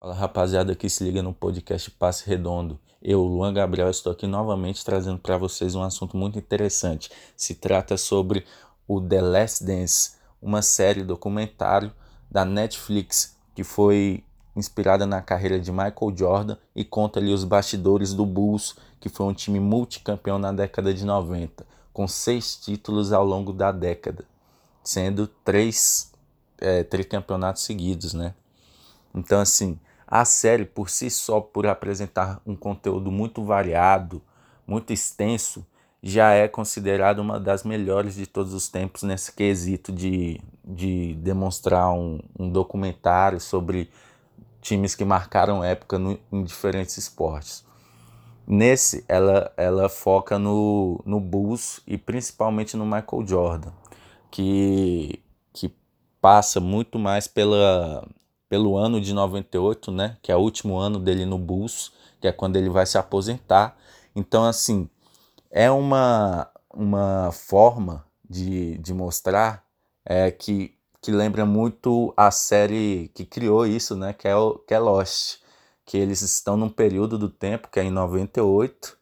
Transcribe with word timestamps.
Fala 0.00 0.14
rapaziada 0.14 0.76
que 0.76 0.88
se 0.88 1.02
liga 1.02 1.24
no 1.24 1.34
podcast 1.34 1.90
Passe 1.90 2.24
Redondo. 2.24 2.78
Eu, 3.02 3.20
Luan 3.20 3.52
Gabriel, 3.52 3.90
estou 3.90 4.12
aqui 4.12 4.28
novamente 4.28 4.84
trazendo 4.84 5.18
para 5.18 5.36
vocês 5.36 5.74
um 5.74 5.82
assunto 5.82 6.16
muito 6.16 6.38
interessante. 6.38 7.10
Se 7.36 7.56
trata 7.56 7.96
sobre 7.96 8.46
o 8.86 9.00
The 9.00 9.20
Last 9.20 9.64
Dance, 9.64 10.12
uma 10.40 10.62
série 10.62 11.02
documentário 11.02 11.92
da 12.30 12.44
Netflix 12.44 13.36
que 13.56 13.64
foi 13.64 14.22
inspirada 14.54 15.04
na 15.04 15.20
carreira 15.20 15.58
de 15.58 15.72
Michael 15.72 16.16
Jordan 16.16 16.56
e 16.76 16.84
conta 16.84 17.18
ali 17.18 17.32
os 17.32 17.42
bastidores 17.42 18.14
do 18.14 18.24
Bulls, 18.24 18.76
que 19.00 19.08
foi 19.08 19.26
um 19.26 19.34
time 19.34 19.58
multicampeão 19.58 20.38
na 20.38 20.52
década 20.52 20.94
de 20.94 21.04
90, 21.04 21.66
com 21.92 22.06
seis 22.06 22.54
títulos 22.54 23.12
ao 23.12 23.24
longo 23.24 23.52
da 23.52 23.72
década, 23.72 24.24
sendo 24.80 25.26
três 25.26 26.12
é, 26.60 26.84
tricampeonatos 26.84 27.64
seguidos, 27.64 28.14
né? 28.14 28.32
Então, 29.12 29.40
assim, 29.40 29.76
a 30.10 30.24
série, 30.24 30.64
por 30.64 30.88
si 30.88 31.10
só, 31.10 31.38
por 31.38 31.66
apresentar 31.66 32.40
um 32.46 32.56
conteúdo 32.56 33.12
muito 33.12 33.44
variado, 33.44 34.22
muito 34.66 34.90
extenso, 34.90 35.66
já 36.02 36.30
é 36.30 36.48
considerada 36.48 37.20
uma 37.20 37.38
das 37.38 37.62
melhores 37.62 38.14
de 38.14 38.26
todos 38.26 38.54
os 38.54 38.68
tempos 38.68 39.02
nesse 39.02 39.32
quesito 39.32 39.92
de, 39.92 40.40
de 40.64 41.14
demonstrar 41.16 41.92
um, 41.92 42.20
um 42.38 42.48
documentário 42.48 43.38
sobre 43.38 43.90
times 44.62 44.94
que 44.94 45.04
marcaram 45.04 45.62
época 45.62 45.98
no, 45.98 46.18
em 46.32 46.42
diferentes 46.42 46.96
esportes. 46.96 47.66
Nesse, 48.46 49.04
ela, 49.08 49.52
ela 49.58 49.90
foca 49.90 50.38
no, 50.38 51.02
no 51.04 51.20
Bulls 51.20 51.82
e 51.86 51.98
principalmente 51.98 52.78
no 52.78 52.86
Michael 52.86 53.26
Jordan, 53.26 53.72
que, 54.30 55.22
que 55.52 55.70
passa 56.18 56.60
muito 56.60 56.98
mais 56.98 57.28
pela, 57.28 58.08
pelo 58.48 58.76
ano 58.76 59.00
de 59.00 59.12
98, 59.12 59.90
né? 59.92 60.16
Que 60.22 60.32
é 60.32 60.36
o 60.36 60.40
último 60.40 60.78
ano 60.78 60.98
dele 60.98 61.26
no 61.26 61.38
Bulls, 61.38 61.92
que 62.20 62.26
é 62.26 62.32
quando 62.32 62.56
ele 62.56 62.70
vai 62.70 62.86
se 62.86 62.96
aposentar. 62.96 63.76
Então, 64.16 64.44
assim, 64.44 64.88
é 65.50 65.70
uma, 65.70 66.50
uma 66.72 67.30
forma 67.32 68.04
de, 68.28 68.78
de 68.78 68.94
mostrar 68.94 69.64
é, 70.04 70.30
que, 70.30 70.74
que 71.00 71.10
lembra 71.12 71.44
muito 71.44 72.12
a 72.16 72.30
série 72.30 73.10
que 73.14 73.24
criou 73.24 73.66
isso, 73.66 73.94
né? 73.96 74.12
Que 74.12 74.28
é, 74.28 74.36
o, 74.36 74.54
que 74.58 74.74
é 74.74 74.78
Lost. 74.78 75.40
Que 75.84 75.98
eles 75.98 76.22
estão 76.22 76.56
num 76.56 76.68
período 76.68 77.18
do 77.18 77.28
tempo, 77.28 77.68
que 77.68 77.80
é 77.80 77.84
em 77.84 77.90
98, 77.90 78.98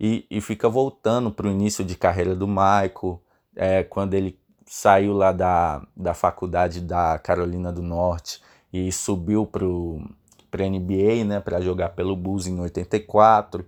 e, 0.00 0.26
e 0.30 0.40
fica 0.40 0.68
voltando 0.68 1.30
para 1.30 1.46
o 1.46 1.50
início 1.50 1.84
de 1.84 1.96
carreira 1.96 2.34
do 2.34 2.46
Michael, 2.46 3.20
é, 3.54 3.82
quando 3.84 4.14
ele 4.14 4.38
saiu 4.66 5.12
lá 5.12 5.32
da, 5.32 5.86
da 5.96 6.14
faculdade 6.14 6.80
da 6.80 7.18
Carolina 7.18 7.72
do 7.72 7.82
Norte 7.82 8.40
e 8.72 8.90
subiu 8.92 9.46
para 9.46 9.66
a 9.66 10.68
NBA, 10.68 11.24
né, 11.24 11.40
para 11.40 11.60
jogar 11.60 11.90
pelo 11.90 12.16
Bulls 12.16 12.46
em 12.46 12.58
84. 12.60 13.64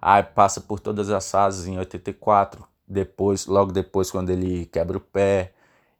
Aí 0.00 0.22
passa 0.22 0.60
por 0.60 0.80
todas 0.80 1.10
as 1.10 1.30
fases 1.30 1.66
em 1.66 1.78
84, 1.78 2.64
depois, 2.88 3.46
logo 3.46 3.72
depois 3.72 4.10
quando 4.10 4.30
ele 4.30 4.66
quebra 4.66 4.96
o 4.96 5.00
pé 5.00 5.52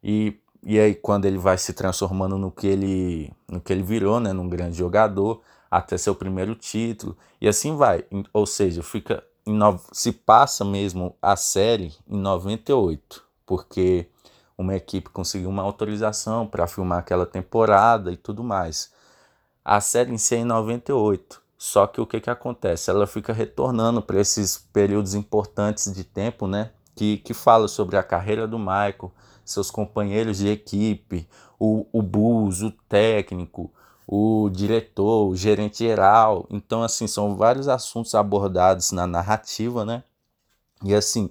e, 0.03 0.37
e 0.63 0.79
aí 0.79 0.95
quando 0.95 1.25
ele 1.25 1.37
vai 1.37 1.57
se 1.57 1.73
transformando 1.73 2.37
no 2.37 2.51
que 2.51 2.67
ele 2.67 3.31
no 3.47 3.61
que 3.61 3.71
ele 3.71 3.83
virou, 3.83 4.19
né, 4.19 4.33
num 4.33 4.49
grande 4.49 4.77
jogador, 4.77 5.41
até 5.69 5.97
seu 5.97 6.15
primeiro 6.15 6.55
título 6.55 7.17
e 7.39 7.47
assim 7.47 7.75
vai. 7.75 8.03
Ou 8.33 8.45
seja, 8.45 8.83
fica 8.83 9.23
se 9.91 10.11
passa 10.11 10.63
mesmo 10.63 11.15
a 11.21 11.35
série 11.35 11.93
em 12.07 12.17
98, 12.17 13.23
porque 13.45 14.07
uma 14.61 14.75
equipe 14.75 15.09
conseguiu 15.09 15.49
uma 15.49 15.63
autorização 15.63 16.47
para 16.47 16.67
filmar 16.67 16.99
aquela 16.99 17.25
temporada 17.25 18.11
e 18.11 18.17
tudo 18.17 18.43
mais. 18.43 18.91
A 19.63 19.79
série 19.81 20.11
é 20.11 20.35
em 20.35 20.45
98, 20.45 21.41
só 21.57 21.85
que 21.85 22.01
o 22.01 22.07
que, 22.07 22.19
que 22.19 22.29
acontece? 22.29 22.89
Ela 22.89 23.05
fica 23.05 23.33
retornando 23.33 24.01
para 24.01 24.19
esses 24.19 24.57
períodos 24.57 25.13
importantes 25.13 25.93
de 25.93 26.03
tempo, 26.03 26.47
né? 26.47 26.71
Que, 26.95 27.17
que 27.17 27.33
fala 27.33 27.67
sobre 27.67 27.97
a 27.97 28.03
carreira 28.03 28.47
do 28.47 28.57
Michael, 28.57 29.11
seus 29.45 29.69
companheiros 29.69 30.37
de 30.37 30.47
equipe, 30.47 31.27
o, 31.59 31.85
o 31.91 32.01
Bulls, 32.01 32.61
o 32.61 32.71
técnico, 32.71 33.71
o 34.07 34.49
diretor, 34.51 35.27
o 35.27 35.35
gerente 35.35 35.79
geral. 35.79 36.47
Então, 36.49 36.83
assim, 36.83 37.07
são 37.07 37.35
vários 37.35 37.67
assuntos 37.67 38.15
abordados 38.15 38.91
na 38.91 39.05
narrativa, 39.05 39.85
né? 39.85 40.03
E 40.83 40.95
assim, 40.95 41.29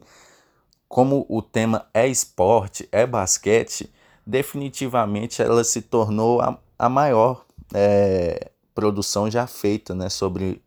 como 0.91 1.25
o 1.29 1.41
tema 1.41 1.89
é 1.95 2.09
esporte, 2.09 2.89
é 2.91 3.07
basquete, 3.07 3.93
definitivamente 4.27 5.41
ela 5.41 5.63
se 5.63 5.83
tornou 5.83 6.41
a, 6.41 6.59
a 6.77 6.89
maior 6.89 7.47
é, 7.73 8.51
produção 8.75 9.31
já 9.31 9.47
feita 9.47 9.95
né, 9.95 10.09
sobre, 10.09 10.61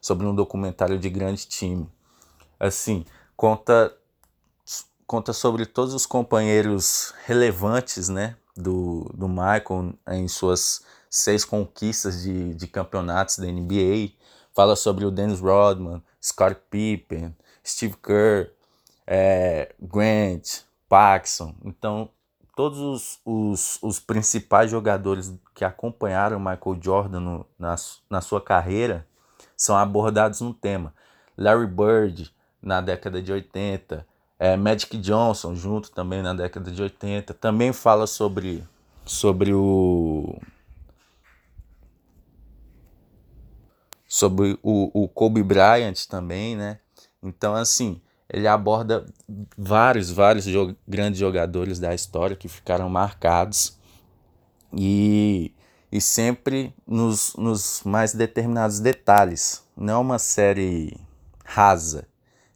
sobre 0.00 0.26
um 0.26 0.34
documentário 0.34 0.98
de 0.98 1.10
grande 1.10 1.46
time. 1.46 1.86
Assim, 2.58 3.04
conta, 3.36 3.94
conta 5.06 5.34
sobre 5.34 5.66
todos 5.66 5.92
os 5.92 6.06
companheiros 6.06 7.12
relevantes 7.26 8.08
né, 8.08 8.34
do, 8.56 9.10
do 9.12 9.28
Michael 9.28 9.92
em 10.08 10.26
suas 10.26 10.86
seis 11.10 11.44
conquistas 11.44 12.22
de, 12.22 12.54
de 12.54 12.66
campeonatos 12.66 13.36
da 13.36 13.46
NBA. 13.46 14.12
Fala 14.54 14.74
sobre 14.74 15.04
o 15.04 15.10
Dennis 15.10 15.40
Rodman, 15.40 16.02
Scott 16.18 16.56
Pippen, 16.70 17.36
Steve 17.62 17.94
Kerr, 18.02 18.55
é, 19.06 19.74
Grant, 19.80 20.62
Paxson. 20.88 21.54
Então, 21.64 22.10
todos 22.56 22.78
os, 22.78 23.20
os, 23.24 23.78
os, 23.82 24.00
principais 24.00 24.70
jogadores 24.70 25.32
que 25.54 25.64
acompanharam 25.64 26.38
Michael 26.38 26.78
Jordan 26.80 27.20
no, 27.20 27.46
na, 27.58 27.76
na 28.10 28.20
sua 28.20 28.40
carreira 28.40 29.06
são 29.56 29.76
abordados 29.76 30.40
no 30.40 30.52
tema. 30.52 30.92
Larry 31.36 31.66
Bird, 31.66 32.34
na 32.60 32.80
década 32.80 33.22
de 33.22 33.30
80, 33.30 34.06
é, 34.38 34.56
Magic 34.56 34.96
Johnson, 34.98 35.54
junto 35.54 35.90
também 35.90 36.22
na 36.22 36.34
década 36.34 36.70
de 36.70 36.82
80, 36.82 37.34
também 37.34 37.72
fala 37.72 38.06
sobre, 38.06 38.64
sobre 39.04 39.52
o. 39.52 40.40
Sobre 44.08 44.58
o, 44.62 45.04
o 45.04 45.08
Kobe 45.08 45.42
Bryant 45.42 46.06
também, 46.08 46.56
né? 46.56 46.78
Então, 47.22 47.54
assim, 47.54 48.00
ele 48.28 48.48
aborda 48.48 49.06
vários, 49.56 50.10
vários 50.10 50.46
grandes 50.86 51.18
jogadores 51.20 51.78
da 51.78 51.94
história 51.94 52.36
que 52.36 52.48
ficaram 52.48 52.88
marcados 52.88 53.78
e, 54.72 55.52
e 55.90 56.00
sempre 56.00 56.74
nos, 56.86 57.34
nos 57.36 57.82
mais 57.84 58.12
determinados 58.12 58.80
detalhes. 58.80 59.62
Não 59.76 59.94
é 59.94 59.98
uma 59.98 60.18
série 60.18 60.98
rasa 61.44 62.08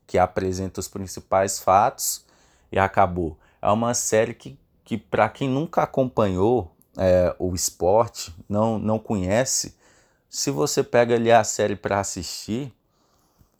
que 0.07 0.19
apresenta 0.19 0.81
os 0.81 0.89
principais 0.89 1.61
fatos 1.61 2.25
e 2.73 2.79
acabou. 2.79 3.39
É 3.63 3.71
uma 3.71 3.95
série 3.95 4.35
que, 4.35 4.59
que 4.85 4.99
para 4.99 5.29
quem 5.29 5.49
nunca 5.49 5.83
acompanhou 5.83 6.75
é, 6.97 7.35
o 7.39 7.55
esporte, 7.55 8.35
não, 8.49 8.79
não 8.79 8.99
conhece, 8.99 9.77
se 10.29 10.51
você 10.51 10.83
pega 10.83 11.15
ali 11.15 11.31
a 11.31 11.43
série 11.45 11.77
para 11.77 12.01
assistir, 12.01 12.73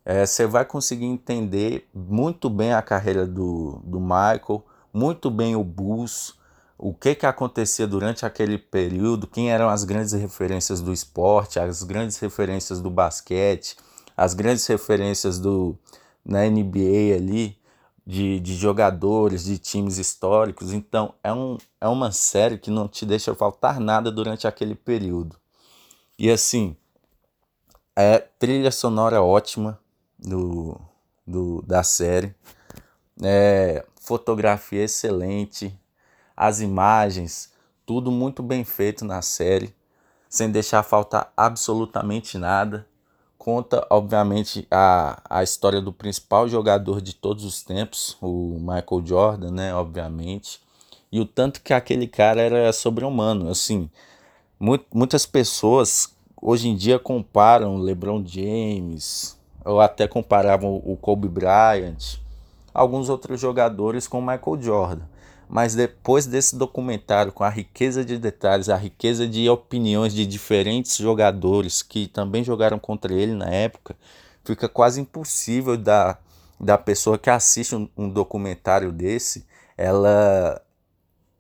é, 0.05 0.25
você 0.25 0.47
vai 0.47 0.65
conseguir 0.65 1.05
entender 1.05 1.89
muito 1.95 2.49
bem 2.49 2.73
a 2.73 2.83
carreira 2.83 3.27
do, 3.27 3.81
do 3.85 4.01
Michael, 4.01 4.65
muito 4.93 5.31
bem 5.31 5.55
o 5.55 5.63
Bulls, 5.63 6.35
o 6.77 6.95
que, 6.95 7.15
que 7.15 7.27
acontecia 7.27 7.87
durante 7.87 8.25
aquele 8.25 8.57
período, 8.57 9.27
quem 9.27 9.51
eram 9.51 9.69
as 9.69 9.85
grandes 9.85 10.13
referências 10.13 10.81
do 10.81 10.93
esporte, 10.93 11.61
as 11.61 11.83
grandes 11.83 12.19
referências 12.19 12.81
do 12.81 12.89
basquete, 12.89 13.77
as 14.17 14.33
grandes 14.33 14.67
referências 14.67 15.39
do, 15.39 15.79
na 16.25 16.49
NBA 16.49 17.15
ali, 17.15 17.59
de, 18.07 18.41
de 18.41 18.55
jogadores, 18.57 19.45
de 19.45 19.59
times 19.59 19.99
históricos. 19.99 20.73
Então 20.73 21.15
é, 21.23 21.33
um, 21.33 21.59
é 21.81 21.87
uma 21.87 22.11
série 22.13 22.59
que 22.59 22.71
não 22.71 22.89
te 22.89 23.05
deixa 23.05 23.35
faltar 23.35 23.79
nada 23.79 24.11
durante 24.11 24.47
aquele 24.47 24.75
período. 24.75 25.37
E 26.19 26.31
assim, 26.31 26.77
é 27.95 28.19
trilha 28.19 28.71
sonora 28.71 29.23
ótima, 29.23 29.79
do, 30.23 30.81
do, 31.27 31.63
da 31.63 31.83
série. 31.83 32.35
É, 33.23 33.85
fotografia 34.01 34.85
excelente, 34.85 35.79
as 36.37 36.61
imagens, 36.61 37.53
tudo 37.85 38.11
muito 38.11 38.43
bem 38.43 38.65
feito 38.65 39.05
na 39.05 39.21
série, 39.23 39.75
sem 40.29 40.51
deixar 40.51 40.83
faltar 40.83 41.33
absolutamente 41.37 42.39
nada. 42.39 42.87
Conta, 43.37 43.87
obviamente, 43.89 44.67
a, 44.71 45.21
a 45.29 45.43
história 45.43 45.81
do 45.81 45.93
principal 45.93 46.49
jogador 46.49 47.01
de 47.01 47.15
todos 47.15 47.45
os 47.45 47.63
tempos, 47.63 48.17
o 48.21 48.59
Michael 48.61 49.03
Jordan, 49.05 49.51
né? 49.51 49.75
Obviamente. 49.75 50.61
E 51.11 51.19
o 51.19 51.25
tanto 51.25 51.63
que 51.63 51.73
aquele 51.73 52.07
cara 52.07 52.43
era 52.43 52.73
sobre-humano. 52.73 53.49
Assim, 53.49 53.91
muitas 54.93 55.25
pessoas 55.25 56.15
hoje 56.41 56.69
em 56.69 56.77
dia 56.77 56.99
comparam 56.99 57.79
LeBron 57.79 58.23
James, 58.25 59.40
ou 59.65 59.81
até 59.81 60.09
comparavam 60.09 60.81
o 60.85 60.97
Kobe 60.97 61.29
Bryant, 61.29 62.19
alguns 62.73 63.09
outros 63.09 63.41
jogadores 63.41 64.07
com 64.07 64.19
o 64.19 64.23
Michael 64.23 64.61
Jordan. 64.61 65.05
mas 65.49 65.75
depois 65.75 66.27
desse 66.27 66.55
documentário, 66.57 67.33
com 67.33 67.43
a 67.43 67.49
riqueza 67.49 68.05
de 68.05 68.17
detalhes, 68.17 68.69
a 68.69 68.77
riqueza 68.77 69.27
de 69.27 69.49
opiniões 69.49 70.13
de 70.15 70.25
diferentes 70.25 70.97
jogadores 70.97 71.83
que 71.83 72.07
também 72.07 72.45
jogaram 72.45 72.79
contra 72.79 73.13
ele 73.13 73.35
na 73.35 73.51
época, 73.51 73.97
fica 74.45 74.69
quase 74.69 75.01
impossível 75.01 75.77
da, 75.77 76.17
da 76.59 76.79
pessoa 76.79 77.19
que 77.19 77.29
assiste 77.29 77.75
um, 77.75 77.89
um 77.97 78.09
documentário 78.09 78.93
desse, 78.93 79.45
ela, 79.77 80.63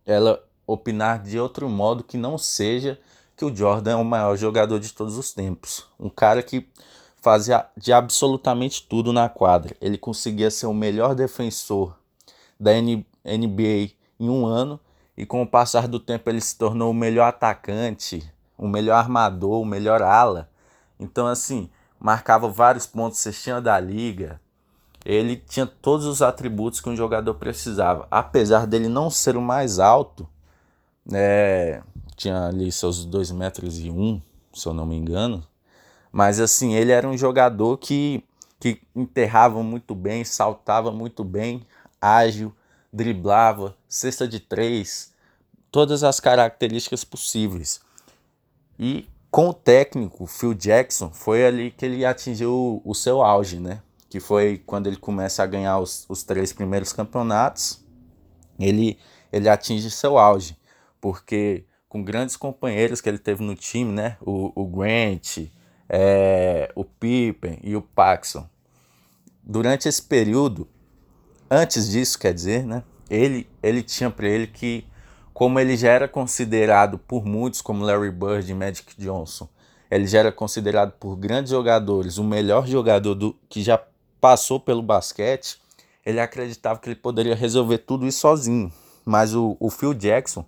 ela 0.05 0.43
opinar 0.67 1.23
de 1.23 1.39
outro 1.39 1.69
modo 1.69 2.03
que 2.03 2.17
não 2.17 2.37
seja 2.37 2.99
que 3.37 3.45
o 3.45 3.55
Jordan 3.55 3.93
é 3.93 3.97
o 3.97 4.05
maior 4.05 4.37
jogador 4.37 4.79
de 4.79 4.93
todos 4.93 5.17
os 5.17 5.33
tempos. 5.33 5.87
Um 5.99 6.09
cara 6.09 6.43
que 6.43 6.67
fazia 7.21 7.67
de 7.77 7.93
absolutamente 7.93 8.87
tudo 8.87 9.13
na 9.13 9.29
quadra. 9.29 9.77
Ele 9.81 9.99
conseguia 9.99 10.51
ser 10.51 10.67
o 10.67 10.75
melhor 10.75 11.15
defensor 11.15 11.97
da 12.59 12.73
NBA 12.73 13.93
em 14.19 14.29
um 14.29 14.47
ano 14.47 14.81
e 15.17 15.27
com 15.27 15.43
o 15.43 15.47
passar 15.47 15.87
do 15.87 16.01
tempo 16.01 16.29
ele 16.29 16.41
se 16.41 16.57
tornou 16.57 16.91
o 16.91 16.95
melhor 16.95 17.29
atacante, 17.29 18.23
o 18.57 18.67
melhor 18.67 18.97
armador, 18.97 19.61
o 19.61 19.65
melhor 19.65 20.03
ala. 20.03 20.51
Então 20.99 21.27
assim, 21.27 21.71
marcava 21.99 22.49
vários 22.49 22.87
pontos 22.87 23.19
cestinha 23.19 23.61
da 23.61 23.79
liga. 23.79 24.41
Ele 25.05 25.37
tinha 25.37 25.67
todos 25.67 26.07
os 26.07 26.21
atributos 26.21 26.81
que 26.81 26.89
um 26.89 26.97
jogador 26.97 27.35
precisava. 27.35 28.07
Apesar 28.11 28.67
dele 28.67 28.89
não 28.89 29.09
ser 29.09 29.37
o 29.37 29.41
mais 29.41 29.79
alto, 29.79 30.29
né, 31.05 31.83
tinha 32.17 32.49
ali 32.49 32.71
seus 32.71 33.05
2 33.05 33.31
metros 33.31 33.79
e 33.79 33.91
um, 33.91 34.21
se 34.53 34.67
eu 34.67 34.75
não 34.75 34.85
me 34.85 34.97
engano. 34.97 35.43
Mas 36.13 36.41
assim, 36.41 36.75
ele 36.75 36.93
era 36.93 37.09
um 37.09 37.17
jogador 37.17 37.79
que, 37.79 38.25
que 38.59 38.81
enterrava 38.95 39.63
muito 39.63 39.95
bem, 39.95 40.25
saltava 40.25 40.91
muito 40.91 41.23
bem, 41.23 41.67
ágil, 42.01 42.55
driblava, 42.93 43.77
cesta 43.89 44.27
de 44.27 44.41
três, 44.41 45.13
todas 45.71 46.03
as 46.03 46.19
características 46.19 47.05
possíveis. 47.05 47.81
E 48.79 49.09
com 49.31 49.51
o 49.51 49.55
técnico 49.55 50.27
Phil 50.27 50.55
Jackson, 50.55 51.11
foi 51.11 51.47
ali 51.47 51.71
que 51.71 51.85
ele 51.85 52.05
atingiu 52.05 52.83
o, 52.85 52.95
seu 52.95 53.23
auge, 53.23 53.61
né? 53.61 53.81
Que 54.09 54.19
foi 54.19 54.61
quando 54.67 54.89
ele 54.89 54.97
começa 54.97 55.43
a 55.43 55.47
ganhar 55.47 55.79
os, 55.79 56.05
os 56.09 56.25
três 56.25 56.53
primeiros 56.53 56.93
campeonatos, 56.93 57.85
ele, 58.59 58.99
ele 59.33 59.49
atinge 59.49 59.89
seu 59.91 60.19
auge, 60.19 60.57
porque 61.01 61.65
com 61.89 62.03
grandes 62.03 62.37
companheiros 62.37 63.01
que 63.01 63.09
ele 63.09 63.19
teve 63.19 63.43
no 63.43 63.55
time, 63.55 63.93
né? 63.93 64.17
O, 64.21 64.53
o 64.55 64.67
Grant, 64.67 65.49
é, 65.91 66.73
o 66.75 66.85
Pippen 66.85 67.59
e 67.63 67.77
o 67.77 67.83
Paxson. 67.83 68.49
Durante 69.43 69.89
esse 69.89 70.03
período, 70.03 70.67
Antes 71.53 71.91
disso, 71.91 72.17
quer 72.17 72.33
dizer, 72.33 72.65
né? 72.65 72.85
Ele, 73.11 73.45
ele 73.61 73.83
tinha 73.83 74.09
para 74.09 74.29
ele 74.29 74.47
que, 74.47 74.87
como 75.35 75.59
ele 75.59 75.77
já 75.77 75.91
era 75.91 76.07
considerado 76.07 76.97
por 76.97 77.27
muitos, 77.27 77.61
como 77.61 77.85
Larry 77.85 78.13
Bird 78.13 78.49
e 78.49 78.55
Magic 78.55 78.95
Johnson, 78.97 79.49
ele 79.91 80.07
já 80.07 80.21
era 80.21 80.31
considerado 80.31 80.93
por 80.93 81.17
grandes 81.17 81.51
jogadores 81.51 82.19
o 82.19 82.23
melhor 82.23 82.69
jogador 82.69 83.17
do, 83.17 83.37
que 83.49 83.65
já 83.65 83.83
passou 84.21 84.61
pelo 84.61 84.81
basquete, 84.81 85.61
ele 86.07 86.21
acreditava 86.21 86.79
que 86.79 86.89
ele 86.89 86.95
poderia 86.95 87.35
resolver 87.35 87.79
tudo 87.79 88.07
isso 88.07 88.21
sozinho. 88.21 88.73
Mas 89.05 89.35
o, 89.35 89.57
o 89.59 89.71
Phil 89.71 89.93
Jackson, 89.93 90.45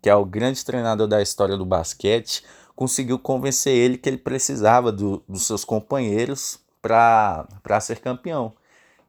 que 0.00 0.08
é 0.08 0.14
o 0.14 0.24
grande 0.24 0.64
treinador 0.64 1.08
da 1.08 1.20
história 1.20 1.56
do 1.56 1.66
basquete, 1.66 2.44
conseguiu 2.74 3.18
convencer 3.18 3.74
ele 3.74 3.98
que 3.98 4.08
ele 4.08 4.18
precisava 4.18 4.90
do, 4.92 5.22
dos 5.28 5.46
seus 5.46 5.64
companheiros 5.64 6.58
para 6.80 7.80
ser 7.80 8.00
campeão 8.00 8.54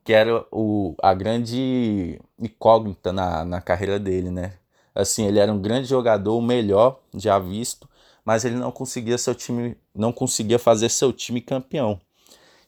que 0.05 0.13
era 0.13 0.45
o, 0.51 0.95
a 1.01 1.15
grande 1.15 2.21
incógnita 2.39 3.11
na, 3.11 3.43
na 3.43 3.59
carreira 3.59 3.99
dele, 3.99 4.29
né? 4.29 4.53
Assim, 4.93 5.25
ele 5.25 5.39
era 5.39 5.51
um 5.51 5.59
grande 5.59 5.87
jogador, 5.89 6.37
o 6.37 6.41
melhor 6.41 6.99
já 7.15 7.39
visto, 7.39 7.89
mas 8.23 8.45
ele 8.45 8.55
não 8.55 8.71
conseguia 8.71 9.17
seu 9.17 9.33
time, 9.33 9.75
não 9.95 10.13
conseguia 10.13 10.59
fazer 10.59 10.89
seu 10.89 11.11
time 11.11 11.41
campeão. 11.41 11.99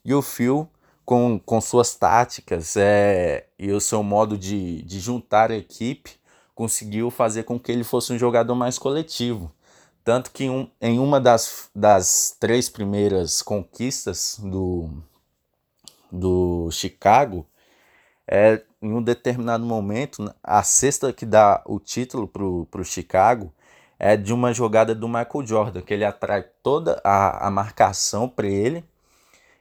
E 0.04 0.16
o 0.16 0.22
Phil, 0.22 0.68
com, 1.06 1.40
com 1.40 1.62
suas 1.62 1.96
táticas 1.96 2.76
é, 2.76 3.46
e 3.60 3.72
o 3.72 3.80
seu 3.80 4.02
modo 4.02 4.36
de, 4.36 4.82
de 4.82 5.00
juntar 5.00 5.52
a 5.52 5.58
equipe, 5.58 6.16
conseguiu 6.56 7.12
fazer 7.12 7.44
com 7.44 7.60
que 7.60 7.72
ele 7.72 7.84
fosse 7.84 8.12
um 8.12 8.18
jogador 8.18 8.56
mais 8.56 8.80
coletivo. 8.80 9.52
Tanto 10.08 10.32
que 10.32 10.50
um, 10.50 10.70
em 10.80 11.00
uma 11.00 11.20
das, 11.20 11.70
das 11.76 12.34
três 12.40 12.70
primeiras 12.70 13.42
conquistas 13.42 14.40
do, 14.42 14.90
do 16.10 16.70
Chicago, 16.72 17.46
é, 18.26 18.64
em 18.82 18.94
um 18.94 19.04
determinado 19.04 19.66
momento, 19.66 20.34
a 20.42 20.64
cesta 20.64 21.12
que 21.12 21.26
dá 21.26 21.62
o 21.66 21.78
título 21.78 22.26
para 22.26 22.80
o 22.80 22.86
Chicago 22.86 23.54
é 24.00 24.16
de 24.16 24.32
uma 24.32 24.54
jogada 24.54 24.96
do 24.96 25.10
Michael 25.10 25.46
Jordan, 25.46 25.82
que 25.82 25.94
ele 25.94 26.06
atrai 26.06 26.46
toda 26.64 27.02
a, 27.04 27.46
a 27.46 27.52
marcação 27.52 28.30
para 28.30 28.48
ele, 28.48 28.86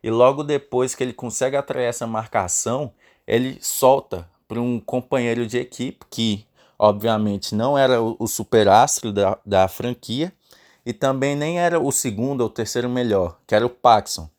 e 0.01 0.13
logo 0.13 0.45
depois 0.45 0.95
que 0.95 1.03
ele 1.03 1.13
consegue 1.13 1.57
atrair 1.57 1.87
essa 1.87 2.07
marcação, 2.07 2.93
ele 3.27 3.59
solta 3.61 4.31
para 4.47 4.61
um 4.61 4.79
companheiro 4.79 5.45
de 5.45 5.59
equipe 5.59 6.07
que, 6.09 6.47
obviamente, 6.79 7.53
não 7.53 7.77
era 7.77 8.01
o, 8.01 8.15
o 8.17 8.29
superastro 8.29 9.13
da, 9.13 9.37
da 9.45 9.67
franquia, 9.67 10.33
e 10.87 10.93
também 10.93 11.35
nem 11.35 11.59
era 11.59 11.81
o 11.81 11.91
segundo 11.91 12.43
ou 12.43 12.49
terceiro 12.49 12.89
melhor, 12.89 13.41
que 13.45 13.57
era 13.57 13.67
o 13.67 13.69
Paxson. 13.69 14.31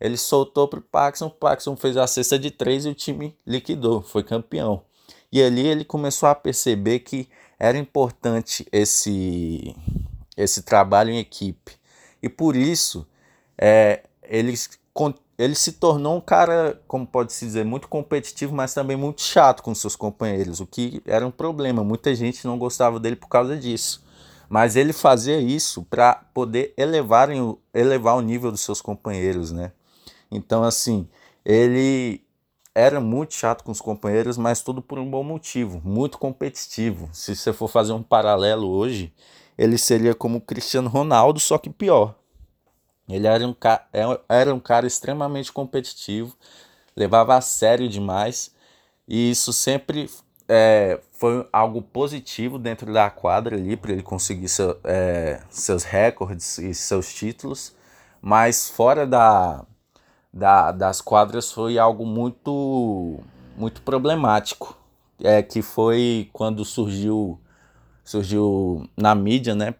Ele 0.00 0.16
soltou 0.16 0.66
para 0.66 0.78
o 0.78 0.82
Paxson, 0.82 1.26
o 1.26 1.30
Paxson 1.30 1.76
fez 1.76 1.94
a 1.98 2.06
cesta 2.06 2.38
de 2.38 2.50
três 2.50 2.86
e 2.86 2.88
o 2.88 2.94
time 2.94 3.36
liquidou, 3.46 4.00
foi 4.00 4.22
campeão. 4.22 4.82
E 5.30 5.42
ali 5.42 5.66
ele 5.66 5.84
começou 5.84 6.26
a 6.30 6.34
perceber 6.34 7.00
que 7.00 7.28
era 7.58 7.76
importante 7.76 8.66
esse, 8.72 9.76
esse 10.34 10.62
trabalho 10.62 11.10
em 11.10 11.18
equipe. 11.18 11.72
E 12.22 12.30
por 12.30 12.56
isso 12.56 13.06
é, 13.58 14.04
ele, 14.22 14.54
ele 15.38 15.54
se 15.54 15.72
tornou 15.72 16.16
um 16.16 16.20
cara, 16.20 16.80
como 16.88 17.06
pode-se 17.06 17.44
dizer, 17.44 17.66
muito 17.66 17.88
competitivo, 17.88 18.54
mas 18.54 18.72
também 18.72 18.96
muito 18.96 19.20
chato 19.20 19.62
com 19.62 19.74
seus 19.74 19.96
companheiros, 19.96 20.60
o 20.60 20.66
que 20.66 21.02
era 21.04 21.26
um 21.26 21.30
problema. 21.30 21.84
Muita 21.84 22.14
gente 22.14 22.46
não 22.46 22.58
gostava 22.58 22.98
dele 22.98 23.16
por 23.16 23.28
causa 23.28 23.54
disso. 23.54 24.02
Mas 24.50 24.74
ele 24.74 24.92
fazia 24.92 25.40
isso 25.40 25.84
para 25.84 26.12
poder 26.34 26.74
elevar, 26.76 27.28
elevar 27.72 28.16
o 28.16 28.20
nível 28.20 28.50
dos 28.50 28.62
seus 28.62 28.82
companheiros, 28.82 29.52
né? 29.52 29.70
Então, 30.28 30.64
assim, 30.64 31.08
ele 31.44 32.20
era 32.74 33.00
muito 33.00 33.32
chato 33.32 33.62
com 33.62 33.70
os 33.70 33.80
companheiros, 33.80 34.36
mas 34.36 34.60
tudo 34.60 34.82
por 34.82 34.98
um 34.98 35.08
bom 35.08 35.22
motivo, 35.22 35.80
muito 35.84 36.18
competitivo. 36.18 37.08
Se 37.12 37.36
você 37.36 37.52
for 37.52 37.68
fazer 37.68 37.92
um 37.92 38.02
paralelo 38.02 38.68
hoje, 38.68 39.14
ele 39.56 39.78
seria 39.78 40.16
como 40.16 40.38
o 40.38 40.40
Cristiano 40.40 40.88
Ronaldo, 40.88 41.38
só 41.38 41.56
que 41.56 41.70
pior. 41.70 42.16
Ele 43.08 43.28
era 43.28 43.46
um, 43.46 43.54
é, 43.92 44.20
era 44.28 44.52
um 44.52 44.58
cara 44.58 44.84
extremamente 44.84 45.52
competitivo, 45.52 46.36
levava 46.96 47.36
a 47.36 47.40
sério 47.40 47.88
demais, 47.88 48.52
e 49.06 49.30
isso 49.30 49.52
sempre 49.52 50.10
é, 50.48 50.98
foi 51.20 51.46
algo 51.52 51.82
positivo 51.82 52.58
dentro 52.58 52.90
da 52.90 53.10
quadra 53.10 53.54
ali, 53.54 53.76
para 53.76 53.92
ele 53.92 54.02
conseguir 54.02 54.48
seu, 54.48 54.80
é, 54.82 55.42
seus 55.50 55.84
recordes 55.84 56.56
e 56.56 56.72
seus 56.72 57.12
títulos, 57.12 57.76
mas 58.22 58.70
fora 58.70 59.06
da, 59.06 59.62
da, 60.32 60.72
das 60.72 61.02
quadras 61.02 61.52
foi 61.52 61.78
algo 61.78 62.06
muito 62.06 63.20
muito 63.54 63.82
problemático. 63.82 64.74
É 65.22 65.42
que 65.42 65.60
foi 65.60 66.30
quando 66.32 66.64
surgiu 66.64 67.38
surgiu 68.02 68.88
na 68.96 69.14
mídia 69.14 69.54
né 69.54 69.74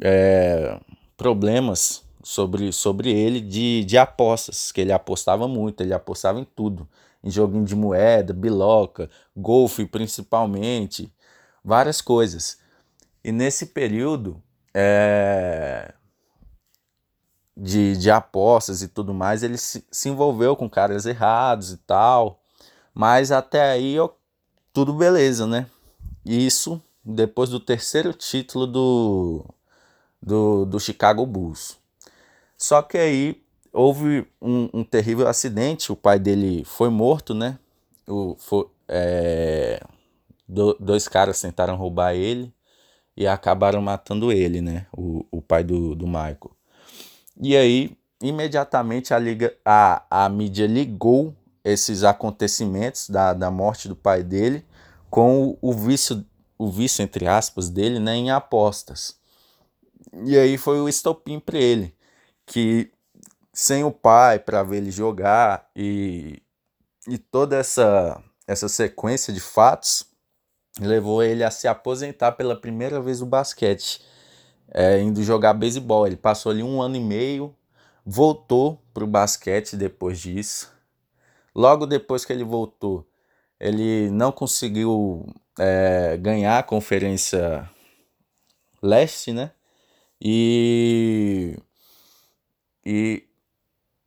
é, 0.00 0.78
problemas 1.16 2.04
sobre, 2.22 2.72
sobre 2.72 3.10
ele 3.10 3.40
de, 3.40 3.84
de 3.84 3.98
apostas 3.98 4.70
que 4.70 4.80
ele 4.80 4.92
apostava 4.92 5.48
muito 5.48 5.82
ele 5.82 5.92
apostava 5.92 6.38
em 6.38 6.44
tudo 6.44 6.88
em 7.22 7.30
joguinho 7.30 7.64
de 7.64 7.76
moeda 7.76 8.32
biloca 8.32 9.10
golfe 9.36 9.86
principalmente 9.86 11.12
várias 11.64 12.00
coisas 12.00 12.58
e 13.22 13.30
nesse 13.30 13.66
período 13.66 14.42
é, 14.74 15.92
de, 17.56 17.96
de 17.96 18.10
apostas 18.10 18.82
e 18.82 18.88
tudo 18.88 19.12
mais, 19.12 19.42
ele 19.42 19.58
se, 19.58 19.86
se 19.90 20.08
envolveu 20.08 20.56
com 20.56 20.68
caras 20.68 21.04
errados 21.04 21.70
e 21.72 21.76
tal. 21.76 22.40
Mas 22.94 23.30
até 23.30 23.70
aí 23.70 23.96
tudo 24.72 24.94
beleza, 24.94 25.46
né? 25.46 25.66
Isso 26.24 26.82
depois 27.04 27.50
do 27.50 27.60
terceiro 27.60 28.12
título 28.12 28.66
do, 28.66 29.44
do, 30.22 30.64
do 30.64 30.80
Chicago 30.80 31.26
Bulls. 31.26 31.78
Só 32.56 32.82
que 32.82 32.96
aí 32.98 33.42
houve 33.72 34.26
um, 34.40 34.68
um, 34.72 34.84
terrível 34.84 35.28
acidente, 35.28 35.92
o 35.92 35.96
pai 35.96 36.18
dele 36.18 36.64
foi 36.64 36.88
morto, 36.88 37.34
né? 37.34 37.58
O, 38.06 38.36
foi, 38.38 38.66
é, 38.88 39.82
do, 40.48 40.74
dois 40.80 41.06
caras 41.08 41.40
tentaram 41.40 41.76
roubar 41.76 42.14
ele 42.14 42.52
e 43.16 43.26
acabaram 43.26 43.80
matando 43.80 44.32
ele, 44.32 44.60
né? 44.60 44.86
O, 44.92 45.24
o 45.30 45.42
pai 45.42 45.62
do, 45.62 45.94
do 45.94 46.06
Michael. 46.06 46.50
E 47.40 47.56
aí, 47.56 47.96
imediatamente 48.22 49.14
a, 49.14 49.18
liga, 49.18 49.54
a, 49.64 50.04
a 50.10 50.28
mídia 50.28 50.66
ligou 50.66 51.34
esses 51.64 52.04
acontecimentos 52.04 53.08
da, 53.08 53.32
da 53.32 53.50
morte 53.50 53.88
do 53.88 53.96
pai 53.96 54.22
dele 54.22 54.64
com 55.08 55.48
o, 55.48 55.58
o 55.60 55.72
vício 55.72 56.24
o 56.60 56.70
vício, 56.70 57.02
entre 57.02 57.26
aspas, 57.26 57.70
dele 57.70 57.98
né, 57.98 58.14
em 58.14 58.30
apostas. 58.30 59.16
E 60.26 60.36
aí 60.36 60.58
foi 60.58 60.78
o 60.78 60.90
estopim 60.90 61.40
para 61.40 61.58
ele, 61.58 61.94
que 62.44 62.92
sem 63.52 63.84
o 63.84 63.90
pai 63.90 64.38
para 64.38 64.62
ver 64.62 64.78
ele 64.78 64.90
jogar 64.90 65.68
e, 65.74 66.42
e 67.08 67.18
toda 67.18 67.56
essa, 67.56 68.22
essa 68.46 68.68
sequência 68.68 69.32
de 69.32 69.40
fatos 69.40 70.06
levou 70.78 71.22
ele 71.22 71.42
a 71.42 71.50
se 71.50 71.66
aposentar 71.66 72.32
pela 72.32 72.58
primeira 72.58 73.00
vez 73.00 73.18
do 73.18 73.26
basquete, 73.26 74.02
é, 74.72 75.00
indo 75.00 75.22
jogar 75.22 75.54
beisebol. 75.54 76.06
Ele 76.06 76.16
passou 76.16 76.52
ali 76.52 76.62
um 76.62 76.80
ano 76.80 76.96
e 76.96 77.00
meio, 77.00 77.54
voltou 78.04 78.80
para 78.94 79.04
o 79.04 79.08
basquete 79.08 79.76
depois 79.76 80.20
disso. 80.20 80.72
Logo 81.54 81.86
depois 81.86 82.24
que 82.24 82.32
ele 82.32 82.44
voltou, 82.44 83.06
ele 83.58 84.10
não 84.10 84.30
conseguiu 84.30 85.26
é, 85.58 86.16
ganhar 86.16 86.58
a 86.58 86.62
Conferência 86.62 87.68
Leste, 88.82 89.32
né? 89.32 89.50
E, 90.20 91.56
e, 92.84 93.24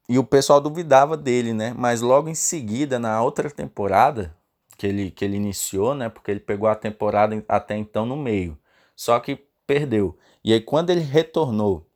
e 0.07 0.19
o 0.19 0.23
pessoal 0.23 0.59
duvidava 0.59 1.15
dele, 1.15 1.53
né? 1.53 1.73
Mas 1.77 2.01
logo 2.01 2.29
em 2.29 2.35
seguida, 2.35 2.99
na 2.99 3.21
outra 3.21 3.49
temporada 3.49 4.35
que 4.77 4.85
ele, 4.87 5.11
que 5.11 5.23
ele 5.23 5.37
iniciou, 5.37 5.95
né? 5.95 6.09
Porque 6.09 6.31
ele 6.31 6.39
pegou 6.39 6.67
a 6.67 6.75
temporada 6.75 7.41
até 7.47 7.77
então 7.77 8.05
no 8.05 8.17
meio. 8.17 8.57
Só 8.95 9.19
que 9.19 9.39
perdeu. 9.65 10.17
E 10.43 10.53
aí, 10.53 10.61
quando 10.61 10.89
ele 10.89 11.01
retornou, 11.01 11.87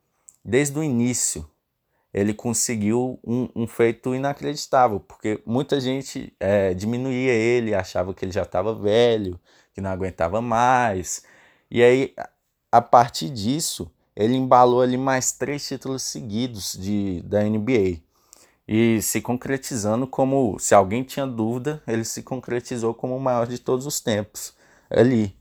desde 0.43 0.79
o 0.79 0.83
início, 0.83 1.49
ele 2.13 2.33
conseguiu 2.33 3.19
um, 3.23 3.49
um 3.55 3.67
feito 3.67 4.15
inacreditável, 4.15 4.99
porque 4.99 5.41
muita 5.45 5.79
gente 5.79 6.33
é, 6.39 6.73
diminuía 6.73 7.33
ele, 7.33 7.75
achava 7.75 8.13
que 8.13 8.23
ele 8.23 8.31
já 8.31 8.43
estava 8.43 8.73
velho, 8.73 9.39
que 9.73 9.81
não 9.81 9.89
aguentava 9.91 10.41
mais. 10.41 11.23
E 11.69 11.83
aí, 11.83 12.13
a 12.71 12.81
partir 12.81 13.29
disso, 13.29 13.91
ele 14.17 14.35
embalou 14.35 14.81
ali 14.81 14.97
mais 14.97 15.31
três 15.31 15.67
títulos 15.67 16.01
seguidos 16.01 16.75
de, 16.75 17.21
da 17.21 17.43
NBA. 17.43 17.99
E 18.67 18.99
se 18.99 19.21
concretizando 19.21 20.07
como, 20.07 20.57
se 20.59 20.73
alguém 20.73 21.03
tinha 21.03 21.27
dúvida, 21.27 21.83
ele 21.87 22.03
se 22.03 22.23
concretizou 22.23 22.95
como 22.95 23.15
o 23.15 23.19
maior 23.19 23.45
de 23.45 23.59
todos 23.59 23.85
os 23.85 23.99
tempos, 23.99 24.55
ali, 24.89 25.37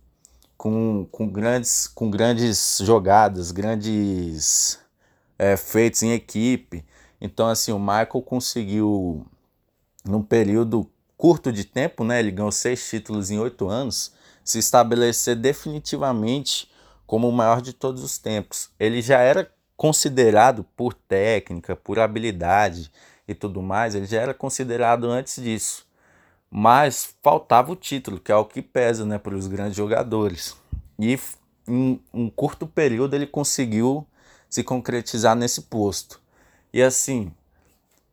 com, 0.58 1.08
com, 1.10 1.26
grandes, 1.26 1.88
com 1.88 2.10
grandes 2.10 2.78
jogadas, 2.82 3.50
grandes 3.50 4.78
é, 5.38 5.56
feitos 5.56 6.02
em 6.02 6.12
equipe. 6.12 6.84
Então, 7.18 7.48
assim, 7.48 7.72
o 7.72 7.78
Michael 7.78 8.22
conseguiu, 8.26 9.26
num 10.04 10.22
período 10.22 10.86
curto 11.16 11.50
de 11.50 11.64
tempo, 11.64 12.04
né, 12.04 12.20
ele 12.20 12.30
ganhou 12.30 12.52
seis 12.52 12.86
títulos 12.86 13.30
em 13.30 13.38
oito 13.38 13.68
anos, 13.68 14.12
se 14.44 14.58
estabelecer 14.58 15.34
definitivamente 15.34 16.68
como 17.06 17.28
o 17.28 17.32
maior 17.32 17.60
de 17.60 17.72
todos 17.72 18.02
os 18.02 18.18
tempos. 18.18 18.70
Ele 18.78 19.00
já 19.00 19.20
era 19.20 19.50
considerado 19.76 20.64
por 20.76 20.94
técnica, 20.94 21.76
por 21.76 21.98
habilidade 21.98 22.90
e 23.28 23.34
tudo 23.34 23.60
mais, 23.62 23.94
ele 23.94 24.06
já 24.06 24.20
era 24.20 24.34
considerado 24.34 25.10
antes 25.10 25.42
disso. 25.42 25.86
Mas 26.50 27.14
faltava 27.22 27.72
o 27.72 27.76
título, 27.76 28.20
que 28.20 28.32
é 28.32 28.36
o 28.36 28.44
que 28.44 28.62
pesa 28.62 29.04
né, 29.04 29.18
para 29.18 29.34
os 29.34 29.46
grandes 29.46 29.76
jogadores. 29.76 30.56
E 30.98 31.18
em 31.68 32.00
um 32.14 32.30
curto 32.30 32.66
período 32.66 33.14
ele 33.14 33.26
conseguiu 33.26 34.06
se 34.48 34.62
concretizar 34.62 35.34
nesse 35.34 35.62
posto. 35.62 36.20
E 36.72 36.82
assim, 36.82 37.32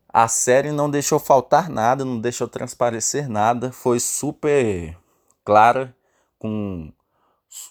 a 0.09 0.27
série 0.27 0.71
não 0.71 0.89
deixou 0.89 1.19
faltar 1.19 1.69
nada, 1.69 2.03
não 2.03 2.19
deixou 2.19 2.47
transparecer 2.47 3.29
nada, 3.29 3.71
foi 3.71 3.99
super 3.99 4.97
clara 5.45 5.95
com 6.39 6.91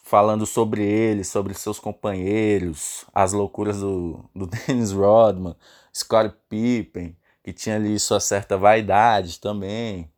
falando 0.05 0.47
sobre 0.47 0.85
ele, 0.85 1.25
sobre 1.25 1.55
seus 1.55 1.79
companheiros, 1.79 3.05
as 3.13 3.33
loucuras 3.33 3.81
do, 3.81 4.25
do 4.35 4.47
Dennis 4.67 4.93
Rodman, 4.93 5.57
Scott 5.93 6.35
Pippen, 6.49 7.17
que 7.43 7.53
tinha 7.53 7.77
ali 7.77 7.99
sua 7.99 8.21
certa 8.21 8.57
vaidade 8.57 9.41
também, 9.41 10.09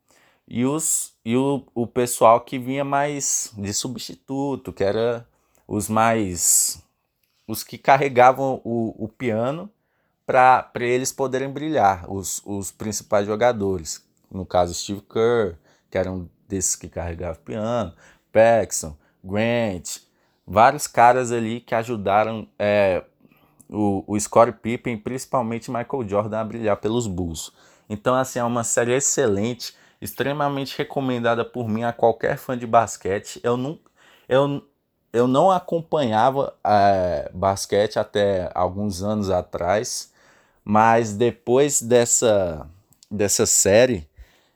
e, 0.47 0.63
os, 0.65 1.13
e 1.25 1.35
o, 1.35 1.65
o 1.73 1.87
pessoal 1.87 2.41
que 2.41 2.59
vinha 2.59 2.85
mais 2.85 3.51
de 3.57 3.73
substituto, 3.73 4.71
que 4.71 4.83
era 4.83 5.27
os 5.67 5.89
mais. 5.89 6.83
os 7.47 7.63
que 7.63 7.79
carregavam 7.79 8.61
o, 8.63 8.93
o 9.03 9.07
piano 9.07 9.69
para 10.25 10.69
eles 10.75 11.11
poderem 11.11 11.49
brilhar, 11.49 12.11
os, 12.11 12.41
os 12.45 12.71
principais 12.71 13.25
jogadores. 13.25 14.03
No 14.29 14.45
caso, 14.45 14.73
Steve 14.75 15.01
Kerr, 15.01 15.57
que 15.89 15.97
era 15.97 16.11
um 16.11 16.29
desses 16.47 16.75
que 16.75 16.87
carregava 16.87 17.37
o 17.37 17.41
piano, 17.41 17.93
Paxson, 18.31 18.95
Grant, 19.25 19.97
vários 20.45 20.87
caras 20.87 21.31
ali 21.31 21.59
que 21.59 21.73
ajudaram 21.73 22.47
é, 22.59 23.03
o, 23.69 24.03
o 24.07 24.19
Scottie 24.19 24.53
Pippen, 24.53 24.97
principalmente 24.97 25.71
Michael 25.71 26.07
Jordan, 26.07 26.39
a 26.39 26.43
brilhar 26.43 26.77
pelos 26.77 27.07
Bulls. 27.07 27.51
Então, 27.89 28.15
assim, 28.15 28.39
é 28.39 28.43
uma 28.43 28.63
série 28.63 28.93
excelente, 28.93 29.75
extremamente 30.01 30.77
recomendada 30.77 31.43
por 31.43 31.67
mim 31.67 31.83
a 31.83 31.93
qualquer 31.93 32.37
fã 32.37 32.57
de 32.57 32.67
basquete. 32.67 33.39
Eu 33.43 33.57
não, 33.57 33.79
eu, 34.27 34.63
eu 35.13 35.27
não 35.27 35.51
acompanhava 35.51 36.53
é, 36.65 37.29
basquete 37.33 37.97
até 37.97 38.49
alguns 38.53 39.01
anos 39.01 39.29
atrás, 39.29 40.11
mas 40.63 41.13
depois 41.13 41.81
dessa, 41.81 42.67
dessa 43.09 43.45
série, 43.45 44.07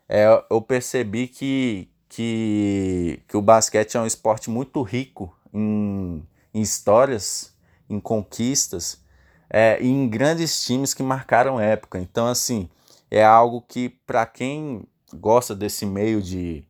é, 0.07 0.43
eu 0.49 0.61
percebi 0.61 1.27
que, 1.27 1.87
que, 2.09 3.21
que 3.27 3.37
o 3.37 3.41
basquete 3.41 3.95
é 3.95 4.01
um 4.01 4.05
esporte 4.05 4.49
muito 4.49 4.81
rico 4.81 5.33
em, 5.53 6.21
em 6.53 6.61
histórias, 6.61 7.55
em 7.89 7.99
conquistas 7.99 9.01
é, 9.49 9.81
em 9.81 10.07
grandes 10.07 10.63
times 10.63 10.93
que 10.93 11.01
marcaram 11.01 11.59
época. 11.59 11.97
Então, 11.99 12.27
assim, 12.27 12.69
é 13.09 13.23
algo 13.23 13.61
que, 13.61 13.89
para 13.89 14.25
quem 14.25 14.83
gosta 15.13 15.55
desse 15.55 15.85
meio 15.85 16.21
de, 16.21 16.63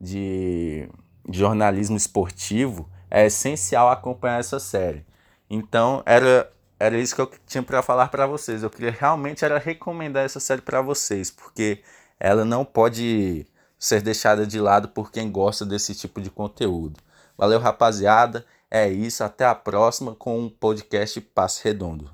de, 0.00 0.88
de 1.28 1.38
jornalismo 1.38 1.96
esportivo, 1.96 2.88
é 3.10 3.26
essencial 3.26 3.90
acompanhar 3.90 4.40
essa 4.40 4.58
série. 4.58 5.04
Então, 5.50 6.02
era, 6.06 6.50
era 6.78 6.98
isso 6.98 7.14
que 7.14 7.20
eu 7.20 7.30
tinha 7.46 7.62
para 7.62 7.82
falar 7.82 8.08
para 8.08 8.26
vocês. 8.26 8.62
Eu 8.62 8.70
queria 8.70 8.90
realmente 8.90 9.44
era 9.44 9.58
recomendar 9.58 10.24
essa 10.24 10.40
série 10.40 10.62
para 10.62 10.80
vocês, 10.80 11.30
porque 11.30 11.82
ela 12.18 12.44
não 12.44 12.64
pode 12.64 13.46
ser 13.84 14.00
deixada 14.00 14.46
de 14.46 14.58
lado 14.58 14.88
por 14.88 15.12
quem 15.12 15.30
gosta 15.30 15.66
desse 15.66 15.94
tipo 15.94 16.18
de 16.18 16.30
conteúdo. 16.30 16.98
Valeu, 17.36 17.60
rapaziada. 17.60 18.46
É 18.70 18.88
isso. 18.88 19.22
Até 19.22 19.44
a 19.44 19.54
próxima 19.54 20.14
com 20.14 20.38
um 20.38 20.48
podcast 20.48 21.20
Passe 21.20 21.62
Redondo. 21.62 22.13